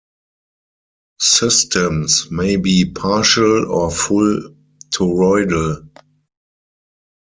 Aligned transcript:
Systems 1.19 2.31
may 2.31 2.55
be 2.55 2.85
partial 2.85 3.71
or 3.71 3.91
full 3.91 4.55
toroidal. 4.89 5.89